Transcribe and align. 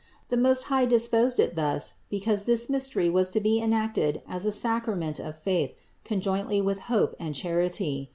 The 0.29 0.35
Most 0.35 0.63
High 0.63 0.85
disposed 0.87 1.39
it 1.39 1.55
thus, 1.55 1.93
because 2.09 2.45
this 2.45 2.71
mystery 2.71 3.07
was 3.07 3.29
to 3.29 3.39
be 3.39 3.61
enacted 3.61 4.23
as 4.27 4.47
a 4.47 4.51
sacrament 4.51 5.19
of 5.19 5.37
faith 5.37 5.75
conjointly 6.03 6.59
with 6.59 6.79
hope 6.89 7.15
and 7.19 7.35
char 7.35 7.61
ity. 7.61 8.09